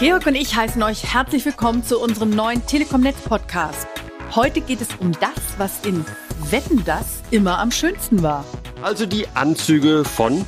[0.00, 3.86] Georg und ich heißen euch herzlich willkommen zu unserem neuen Telekom-Netz-Podcast.
[4.34, 6.06] Heute geht es um das, was in
[6.50, 8.46] Wetten das immer am schönsten war.
[8.80, 10.46] Also die Anzüge von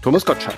[0.00, 0.56] Thomas Gottschalk.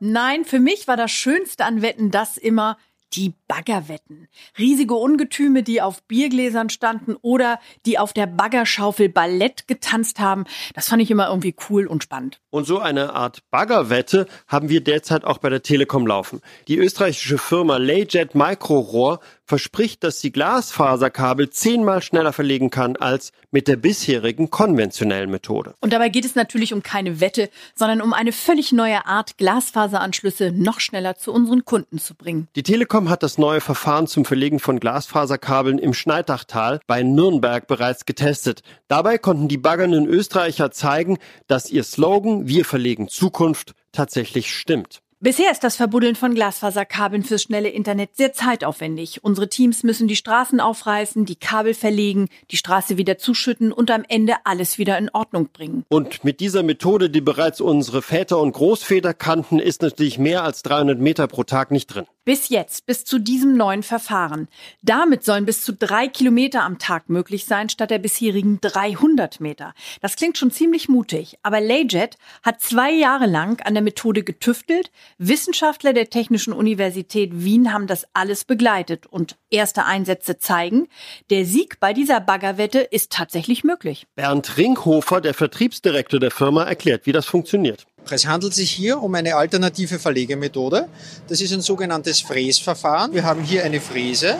[0.00, 2.78] Nein, für mich war das Schönste an Wetten das immer
[3.12, 4.28] die Baggerwetten.
[4.58, 10.44] Riesige Ungetüme, die auf Biergläsern standen oder die auf der Baggerschaufel Ballett getanzt haben.
[10.74, 12.40] Das fand ich immer irgendwie cool und spannend.
[12.50, 16.40] Und so eine Art Baggerwette haben wir derzeit auch bei der Telekom laufen.
[16.68, 19.20] Die österreichische Firma Layjet Microrohr
[19.50, 25.74] verspricht, dass sie Glasfaserkabel zehnmal schneller verlegen kann als mit der bisherigen konventionellen Methode.
[25.80, 30.52] Und dabei geht es natürlich um keine Wette, sondern um eine völlig neue Art, Glasfaseranschlüsse
[30.52, 32.46] noch schneller zu unseren Kunden zu bringen.
[32.54, 38.06] Die Telekom hat das neue Verfahren zum Verlegen von Glasfaserkabeln im Schneidachtal bei Nürnberg bereits
[38.06, 38.62] getestet.
[38.86, 45.02] Dabei konnten die baggernden Österreicher zeigen, dass ihr Slogan Wir verlegen Zukunft tatsächlich stimmt.
[45.22, 49.22] Bisher ist das Verbuddeln von Glasfaserkabeln fürs schnelle Internet sehr zeitaufwendig.
[49.22, 54.02] Unsere Teams müssen die Straßen aufreißen, die Kabel verlegen, die Straße wieder zuschütten und am
[54.08, 55.84] Ende alles wieder in Ordnung bringen.
[55.90, 60.62] Und mit dieser Methode, die bereits unsere Väter und Großväter kannten, ist natürlich mehr als
[60.62, 62.06] 300 Meter pro Tag nicht drin.
[62.26, 64.48] Bis jetzt, bis zu diesem neuen Verfahren.
[64.82, 69.72] Damit sollen bis zu drei Kilometer am Tag möglich sein, statt der bisherigen 300 Meter.
[70.02, 74.90] Das klingt schon ziemlich mutig, aber Layjet hat zwei Jahre lang an der Methode getüftelt.
[75.16, 80.88] Wissenschaftler der Technischen Universität Wien haben das alles begleitet und erste Einsätze zeigen,
[81.30, 84.06] der Sieg bei dieser Baggerwette ist tatsächlich möglich.
[84.14, 87.86] Bernd Ringhofer, der Vertriebsdirektor der Firma, erklärt, wie das funktioniert.
[88.08, 90.88] Es handelt sich hier um eine alternative Verlegemethode.
[91.28, 93.12] Das ist ein sogenanntes Fräsverfahren.
[93.12, 94.36] Wir haben hier eine Fräse,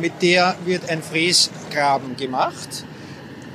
[0.00, 2.84] mit der wird ein Fräsgraben gemacht,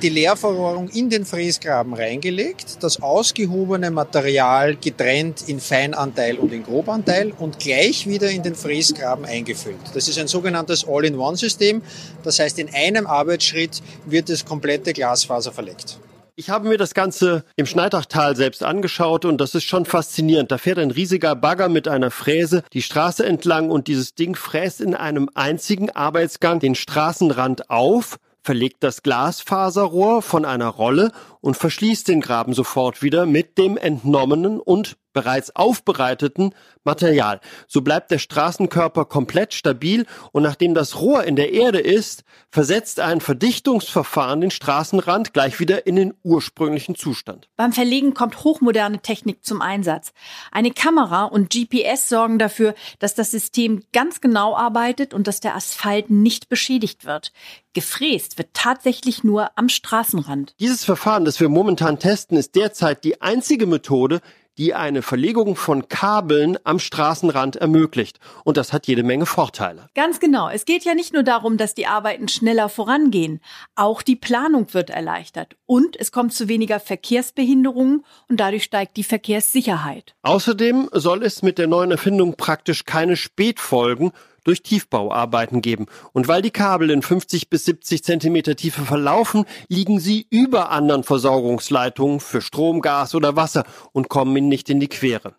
[0.02, 7.32] die Leerverrohrung in den Fräsgraben reingelegt, das ausgehobene Material getrennt in Feinanteil und in Grobanteil
[7.38, 9.78] und gleich wieder in den Fräsgraben eingefüllt.
[9.94, 11.80] Das ist ein sogenanntes All-in-One-System.
[12.22, 15.98] Das heißt, in einem Arbeitsschritt wird das komplette Glasfaser verlegt.
[16.36, 20.50] Ich habe mir das Ganze im Schneidachtal selbst angeschaut und das ist schon faszinierend.
[20.50, 24.80] Da fährt ein riesiger Bagger mit einer Fräse die Straße entlang und dieses Ding fräst
[24.80, 31.12] in einem einzigen Arbeitsgang den Straßenrand auf, verlegt das Glasfaserrohr von einer Rolle
[31.44, 37.40] und verschließt den Graben sofort wieder mit dem entnommenen und bereits aufbereiteten Material.
[37.66, 43.00] So bleibt der Straßenkörper komplett stabil und nachdem das Rohr in der Erde ist, versetzt
[43.00, 47.48] ein Verdichtungsverfahren den Straßenrand gleich wieder in den ursprünglichen Zustand.
[47.56, 50.12] Beim Verlegen kommt hochmoderne Technik zum Einsatz.
[50.52, 55.54] Eine Kamera und GPS sorgen dafür, dass das System ganz genau arbeitet und dass der
[55.54, 57.32] Asphalt nicht beschädigt wird.
[57.72, 60.54] Gefräst wird tatsächlich nur am Straßenrand.
[60.60, 64.20] Dieses Verfahren, das wir momentan testen, ist derzeit die einzige Methode,
[64.56, 68.20] die eine Verlegung von Kabeln am Straßenrand ermöglicht.
[68.44, 69.88] Und das hat jede Menge Vorteile.
[69.96, 70.48] Ganz genau.
[70.48, 73.40] Es geht ja nicht nur darum, dass die Arbeiten schneller vorangehen.
[73.74, 75.56] Auch die Planung wird erleichtert.
[75.66, 80.14] Und es kommt zu weniger Verkehrsbehinderungen und dadurch steigt die Verkehrssicherheit.
[80.22, 84.12] Außerdem soll es mit der neuen Erfindung praktisch keine Spätfolgen
[84.44, 85.86] durch Tiefbauarbeiten geben.
[86.12, 91.02] Und weil die Kabel in 50 bis 70 Zentimeter Tiefe verlaufen, liegen sie über anderen
[91.02, 95.34] Versorgungsleitungen für Strom, Gas oder Wasser und kommen ihnen nicht in die Quere.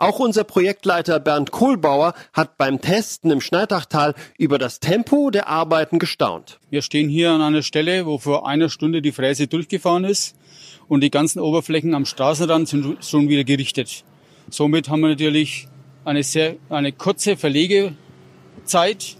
[0.00, 5.98] Auch unser Projektleiter Bernd Kohlbauer hat beim Testen im Schneidachtal über das Tempo der Arbeiten
[5.98, 6.60] gestaunt.
[6.70, 10.36] Wir stehen hier an einer Stelle, wo vor einer Stunde die Fräse durchgefahren ist
[10.86, 14.04] und die ganzen Oberflächen am Straßenrand sind schon wieder gerichtet.
[14.50, 15.66] Somit haben wir natürlich
[16.04, 17.36] eine sehr, eine kurze
[18.68, 19.16] Verlegezeit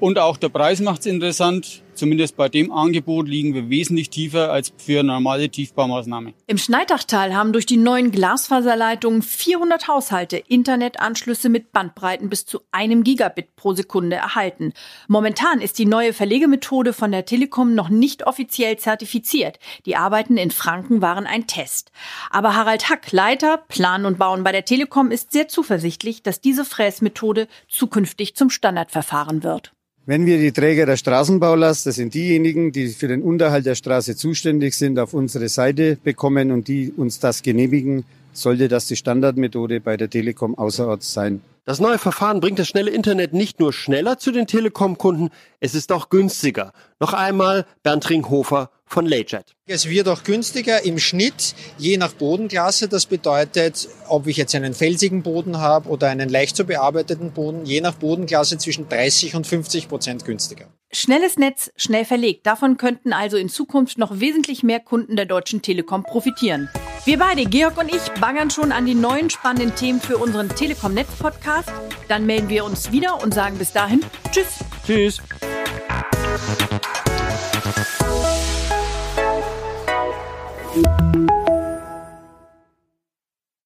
[0.00, 1.82] und auch der Preis macht es interessant.
[1.94, 6.34] Zumindest bei dem Angebot liegen wir wesentlich tiefer als für normale Tiefbaumaßnahme.
[6.46, 13.04] Im Schneidachtal haben durch die neuen Glasfaserleitungen 400 Haushalte Internetanschlüsse mit Bandbreiten bis zu einem
[13.04, 14.72] Gigabit pro Sekunde erhalten.
[15.08, 19.58] Momentan ist die neue Verlegemethode von der Telekom noch nicht offiziell zertifiziert.
[19.86, 21.92] Die Arbeiten in Franken waren ein Test.
[22.30, 26.64] Aber Harald Hack, Leiter Plan und Bauen bei der Telekom, ist sehr zuversichtlich, dass diese
[26.64, 29.72] Fräsmethode zukünftig zum Standardverfahren wird.
[30.06, 34.16] Wenn wir die Träger der Straßenbaulast, das sind diejenigen, die für den Unterhalt der Straße
[34.16, 38.04] zuständig sind, auf unsere Seite bekommen und die uns das genehmigen,
[38.36, 41.40] sollte das die Standardmethode bei der Telekom außerorts sein.
[41.66, 45.92] Das neue Verfahren bringt das schnelle Internet nicht nur schneller zu den Telekom-Kunden, es ist
[45.92, 46.72] auch günstiger.
[47.00, 49.56] Noch einmal Bernd Ringhofer von Layjet.
[49.66, 52.86] Es wird auch günstiger im Schnitt, je nach Bodenklasse.
[52.88, 57.64] Das bedeutet, ob ich jetzt einen felsigen Boden habe oder einen leicht zu bearbeiteten Boden,
[57.64, 60.66] je nach Bodenklasse zwischen 30 und 50 Prozent günstiger.
[60.94, 62.46] Schnelles Netz, schnell verlegt.
[62.46, 66.68] Davon könnten also in Zukunft noch wesentlich mehr Kunden der Deutschen Telekom profitieren.
[67.04, 70.94] Wir beide, Georg und ich, baggern schon an die neuen spannenden Themen für unseren Telekom
[70.94, 71.72] Netz Podcast.
[72.08, 74.00] Dann melden wir uns wieder und sagen bis dahin
[74.30, 74.64] Tschüss.
[74.86, 75.20] Tschüss.